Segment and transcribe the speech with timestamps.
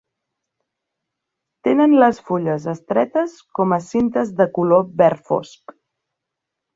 [1.67, 5.77] Tenen les fulles estretes com a cintes de color verd fosc.